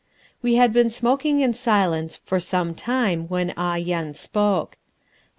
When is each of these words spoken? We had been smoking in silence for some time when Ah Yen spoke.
We 0.41 0.55
had 0.55 0.73
been 0.73 0.89
smoking 0.89 1.41
in 1.41 1.53
silence 1.53 2.15
for 2.15 2.39
some 2.39 2.73
time 2.73 3.27
when 3.27 3.53
Ah 3.55 3.75
Yen 3.75 4.15
spoke. 4.15 4.77